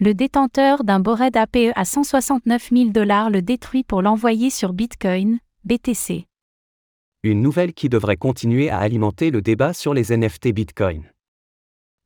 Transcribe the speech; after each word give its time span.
Le 0.00 0.14
détenteur 0.14 0.84
d'un 0.84 1.00
Bored 1.00 1.36
APE 1.36 1.72
à 1.74 1.84
169 1.84 2.70
000 2.72 2.90
dollars 2.90 3.30
le 3.30 3.42
détruit 3.42 3.82
pour 3.82 4.00
l'envoyer 4.00 4.48
sur 4.48 4.72
Bitcoin, 4.72 5.40
BTC. 5.64 6.28
Une 7.24 7.42
nouvelle 7.42 7.74
qui 7.74 7.88
devrait 7.88 8.16
continuer 8.16 8.70
à 8.70 8.78
alimenter 8.78 9.32
le 9.32 9.42
débat 9.42 9.72
sur 9.72 9.94
les 9.94 10.16
NFT 10.16 10.52
Bitcoin. 10.52 11.02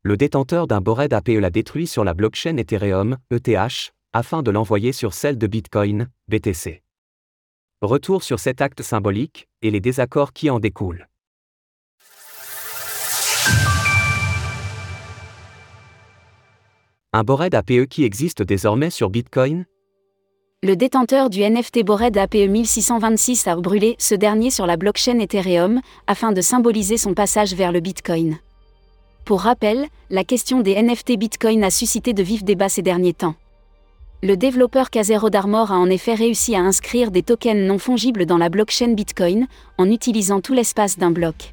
Le 0.04 0.16
détenteur 0.16 0.66
d'un 0.66 0.80
Bored 0.80 1.12
APE 1.12 1.38
l'a 1.38 1.50
détruit 1.50 1.86
sur 1.86 2.02
la 2.02 2.14
blockchain 2.14 2.56
Ethereum, 2.56 3.18
ETH, 3.30 3.93
afin 4.15 4.43
de 4.43 4.51
l'envoyer 4.51 4.93
sur 4.93 5.13
celle 5.13 5.37
de 5.37 5.47
Bitcoin, 5.47 6.09
BTC. 6.29 6.83
Retour 7.83 8.22
sur 8.22 8.40
cet 8.40 8.63
acte 8.63 8.81
symbolique 8.81 9.49
et 9.61 9.71
les 9.71 9.81
désaccords 9.81 10.33
qui 10.33 10.49
en 10.49 10.61
découlent. 10.61 11.09
Un 17.15 17.24
Bored 17.24 17.55
APE 17.55 17.84
qui 17.91 18.05
existe 18.05 18.42
désormais 18.42 18.88
sur 18.88 19.10
Bitcoin? 19.10 19.66
Le 20.62 20.77
détenteur 20.77 21.28
du 21.28 21.42
NFT 21.42 21.84
Bored 21.84 22.16
APE 22.16 22.48
1626 22.48 23.48
a 23.48 23.56
brûlé 23.56 23.96
ce 23.98 24.14
dernier 24.14 24.48
sur 24.48 24.64
la 24.64 24.78
blockchain 24.78 25.19
Ethereum 25.19 25.83
afin 26.06 26.33
de 26.33 26.41
symboliser 26.41 26.96
son 26.96 27.12
passage 27.12 27.52
vers 27.52 27.70
le 27.70 27.80
Bitcoin. 27.80 28.38
Pour 29.27 29.42
rappel, 29.42 29.88
la 30.09 30.24
question 30.24 30.60
des 30.60 30.83
NFT 30.83 31.19
Bitcoin 31.19 31.62
a 31.64 31.70
suscité 31.70 32.14
de 32.14 32.22
vifs 32.22 32.45
débats 32.45 32.70
ces 32.70 32.80
derniers 32.80 33.12
temps. 33.12 33.34
Le 34.22 34.38
développeur 34.38 34.88
Casero 34.88 35.28
d'Armor 35.28 35.70
a 35.70 35.77
en 35.77 35.91
effet 35.91 36.14
réussi 36.14 36.55
à 36.55 36.60
inscrire 36.60 37.10
des 37.10 37.22
tokens 37.22 37.69
non 37.69 37.78
fongibles 37.78 38.24
dans 38.24 38.38
la 38.38 38.48
blockchain 38.48 38.94
Bitcoin 38.94 39.48
en 39.77 39.91
utilisant 39.91 40.41
tout 40.41 40.55
l'espace 40.55 40.97
d'un 40.97 41.10
bloc. 41.10 41.52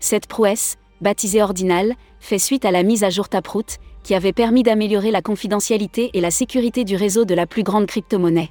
Cette 0.00 0.26
prouesse, 0.26 0.76
baptisée 1.02 1.42
Ordinal, 1.42 1.94
fait 2.20 2.38
suite 2.38 2.64
à 2.64 2.70
la 2.70 2.82
mise 2.82 3.04
à 3.04 3.10
jour 3.10 3.28
Taproot, 3.28 3.78
qui 4.02 4.14
avait 4.14 4.32
permis 4.32 4.62
d'améliorer 4.62 5.10
la 5.10 5.20
confidentialité 5.20 6.10
et 6.14 6.20
la 6.20 6.30
sécurité 6.30 6.84
du 6.84 6.96
réseau 6.96 7.24
de 7.24 7.34
la 7.34 7.46
plus 7.46 7.62
grande 7.62 7.86
crypto-monnaie. 7.86 8.50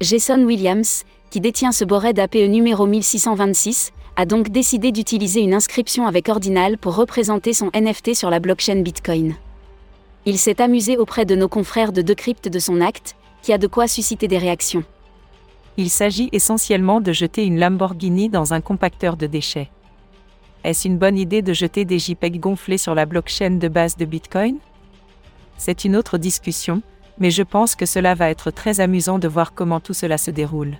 Jason 0.00 0.42
Williams, 0.44 1.04
qui 1.30 1.40
détient 1.40 1.72
ce 1.72 1.84
bored 1.84 2.18
APE 2.18 2.48
numéro 2.48 2.86
1626, 2.86 3.92
a 4.16 4.26
donc 4.26 4.48
décidé 4.48 4.90
d'utiliser 4.90 5.40
une 5.40 5.54
inscription 5.54 6.06
avec 6.06 6.28
Ordinal 6.28 6.78
pour 6.78 6.96
représenter 6.96 7.52
son 7.52 7.70
NFT 7.74 8.14
sur 8.14 8.30
la 8.30 8.40
blockchain 8.40 8.82
Bitcoin. 8.82 9.34
Il 10.26 10.38
s'est 10.38 10.60
amusé 10.60 10.96
auprès 10.96 11.24
de 11.24 11.36
nos 11.36 11.48
confrères 11.48 11.92
de 11.92 12.02
Decrypt 12.02 12.48
de 12.48 12.58
son 12.58 12.80
acte, 12.80 13.14
qui 13.42 13.52
a 13.52 13.58
de 13.58 13.66
quoi 13.66 13.86
susciter 13.86 14.26
des 14.26 14.38
réactions. 14.38 14.84
Il 15.76 15.90
s'agit 15.90 16.28
essentiellement 16.32 17.00
de 17.00 17.12
jeter 17.12 17.44
une 17.44 17.60
Lamborghini 17.60 18.28
dans 18.28 18.52
un 18.52 18.60
compacteur 18.60 19.16
de 19.16 19.26
déchets. 19.26 19.70
Est-ce 20.68 20.86
une 20.86 20.98
bonne 20.98 21.16
idée 21.16 21.40
de 21.40 21.54
jeter 21.54 21.86
des 21.86 21.98
JPEG 21.98 22.40
gonflés 22.40 22.76
sur 22.76 22.94
la 22.94 23.06
blockchain 23.06 23.52
de 23.52 23.68
base 23.68 23.96
de 23.96 24.04
Bitcoin? 24.04 24.58
C'est 25.56 25.86
une 25.86 25.96
autre 25.96 26.18
discussion, 26.18 26.82
mais 27.18 27.30
je 27.30 27.42
pense 27.42 27.74
que 27.74 27.86
cela 27.86 28.14
va 28.14 28.28
être 28.28 28.50
très 28.50 28.80
amusant 28.80 29.18
de 29.18 29.28
voir 29.28 29.54
comment 29.54 29.80
tout 29.80 29.94
cela 29.94 30.18
se 30.18 30.30
déroule. 30.30 30.76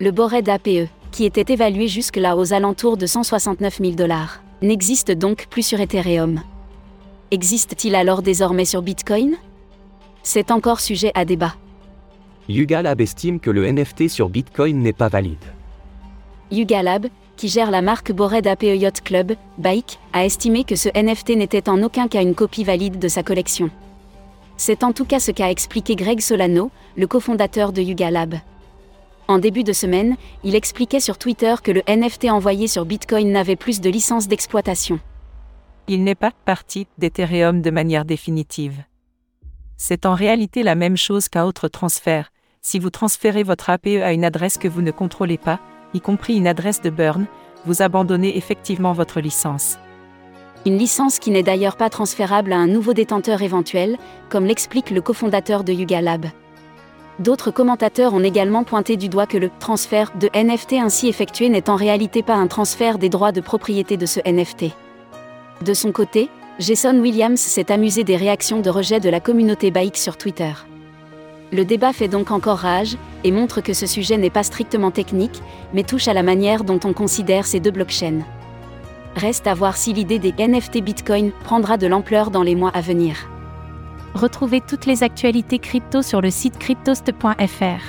Le 0.00 0.12
Bored 0.12 0.48
APE, 0.48 0.88
qui 1.12 1.26
était 1.26 1.52
évalué 1.52 1.88
jusque-là 1.88 2.38
aux 2.38 2.54
alentours 2.54 2.96
de 2.96 3.04
169 3.04 3.80
000 3.82 3.90
dollars, 3.96 4.40
n'existe 4.62 5.10
donc 5.10 5.46
plus 5.50 5.66
sur 5.66 5.78
Ethereum. 5.78 6.40
Existe-t-il 7.30 7.94
alors 7.94 8.22
désormais 8.22 8.64
sur 8.64 8.80
Bitcoin? 8.80 9.36
C'est 10.22 10.50
encore 10.50 10.80
sujet 10.80 11.12
à 11.14 11.26
débat. 11.26 11.54
Yuga 12.48 12.80
Lab 12.80 13.02
estime 13.02 13.40
que 13.40 13.50
le 13.50 13.70
NFT 13.70 14.08
sur 14.08 14.30
Bitcoin 14.30 14.80
n'est 14.80 14.94
pas 14.94 15.08
valide. 15.08 15.44
Yuga 16.50 16.82
Lab, 16.82 17.08
qui 17.36 17.48
gère 17.48 17.70
la 17.70 17.82
marque 17.82 18.12
Bored 18.12 18.46
APE 18.46 18.62
Yacht 18.62 19.02
Club, 19.02 19.32
Bike, 19.58 19.98
a 20.12 20.24
estimé 20.24 20.64
que 20.64 20.76
ce 20.76 20.88
NFT 20.88 21.30
n'était 21.30 21.68
en 21.68 21.82
aucun 21.82 22.08
cas 22.08 22.22
une 22.22 22.34
copie 22.34 22.64
valide 22.64 22.98
de 22.98 23.08
sa 23.08 23.22
collection. 23.22 23.70
C'est 24.56 24.84
en 24.84 24.92
tout 24.92 25.04
cas 25.04 25.20
ce 25.20 25.30
qu'a 25.30 25.50
expliqué 25.50 25.96
Greg 25.96 26.20
Solano, 26.20 26.70
le 26.96 27.06
cofondateur 27.06 27.72
de 27.72 27.82
Yuga 27.82 28.10
Lab. 28.10 28.36
En 29.28 29.38
début 29.38 29.64
de 29.64 29.72
semaine, 29.72 30.16
il 30.44 30.54
expliquait 30.54 31.00
sur 31.00 31.18
Twitter 31.18 31.54
que 31.62 31.72
le 31.72 31.82
NFT 31.88 32.26
envoyé 32.26 32.68
sur 32.68 32.84
Bitcoin 32.84 33.32
n'avait 33.32 33.56
plus 33.56 33.80
de 33.80 33.90
licence 33.90 34.28
d'exploitation. 34.28 35.00
Il 35.88 36.04
n'est 36.04 36.14
pas 36.14 36.32
parti 36.44 36.86
d'Ethereum 36.98 37.60
de 37.60 37.70
manière 37.70 38.04
définitive. 38.04 38.84
C'est 39.76 40.06
en 40.06 40.14
réalité 40.14 40.62
la 40.62 40.74
même 40.74 40.96
chose 40.96 41.28
qu'un 41.28 41.44
autre 41.44 41.68
transfert. 41.68 42.32
Si 42.62 42.78
vous 42.78 42.90
transférez 42.90 43.42
votre 43.42 43.68
APE 43.68 44.02
à 44.02 44.12
une 44.12 44.24
adresse 44.24 44.58
que 44.58 44.68
vous 44.68 44.82
ne 44.82 44.90
contrôlez 44.90 45.38
pas, 45.38 45.60
y 45.94 46.00
compris 46.00 46.36
une 46.36 46.46
adresse 46.46 46.82
de 46.82 46.90
burn, 46.90 47.26
vous 47.64 47.82
abandonnez 47.82 48.36
effectivement 48.36 48.92
votre 48.92 49.20
licence. 49.20 49.78
Une 50.66 50.78
licence 50.78 51.18
qui 51.18 51.30
n'est 51.30 51.42
d'ailleurs 51.42 51.76
pas 51.76 51.90
transférable 51.90 52.52
à 52.52 52.56
un 52.56 52.66
nouveau 52.66 52.92
détenteur 52.92 53.42
éventuel, 53.42 53.98
comme 54.28 54.46
l'explique 54.46 54.90
le 54.90 55.00
cofondateur 55.00 55.62
de 55.62 55.72
Yuga 55.72 56.00
Lab. 56.00 56.26
D'autres 57.18 57.50
commentateurs 57.50 58.14
ont 58.14 58.22
également 58.22 58.64
pointé 58.64 58.96
du 58.96 59.08
doigt 59.08 59.26
que 59.26 59.38
le 59.38 59.50
transfert 59.58 60.12
de 60.18 60.28
NFT 60.34 60.74
ainsi 60.74 61.08
effectué 61.08 61.48
n'est 61.48 61.70
en 61.70 61.76
réalité 61.76 62.22
pas 62.22 62.34
un 62.34 62.46
transfert 62.46 62.98
des 62.98 63.08
droits 63.08 63.32
de 63.32 63.40
propriété 63.40 63.96
de 63.96 64.06
ce 64.06 64.20
NFT. 64.20 64.74
De 65.64 65.72
son 65.72 65.92
côté, 65.92 66.28
Jason 66.58 66.98
Williams 66.98 67.40
s'est 67.40 67.72
amusé 67.72 68.04
des 68.04 68.16
réactions 68.16 68.60
de 68.60 68.68
rejet 68.68 69.00
de 69.00 69.08
la 69.08 69.20
communauté 69.20 69.70
Baik 69.70 69.96
sur 69.96 70.16
Twitter. 70.16 70.52
Le 71.52 71.64
débat 71.64 71.92
fait 71.92 72.08
donc 72.08 72.30
encore 72.30 72.58
rage, 72.58 72.96
et 73.24 73.30
montre 73.30 73.60
que 73.60 73.72
ce 73.72 73.86
sujet 73.86 74.16
n'est 74.16 74.30
pas 74.30 74.42
strictement 74.42 74.90
technique, 74.90 75.42
mais 75.72 75.84
touche 75.84 76.08
à 76.08 76.14
la 76.14 76.22
manière 76.22 76.64
dont 76.64 76.80
on 76.84 76.92
considère 76.92 77.46
ces 77.46 77.60
deux 77.60 77.70
blockchains. 77.70 78.20
Reste 79.14 79.46
à 79.46 79.54
voir 79.54 79.76
si 79.76 79.92
l'idée 79.92 80.18
des 80.18 80.32
NFT 80.32 80.82
Bitcoin 80.82 81.32
prendra 81.44 81.76
de 81.76 81.86
l'ampleur 81.86 82.30
dans 82.30 82.42
les 82.42 82.54
mois 82.54 82.70
à 82.70 82.80
venir. 82.80 83.28
Retrouvez 84.14 84.60
toutes 84.60 84.86
les 84.86 85.02
actualités 85.02 85.58
crypto 85.58 86.02
sur 86.02 86.20
le 86.20 86.30
site 86.30 86.58
cryptost.fr. 86.58 87.82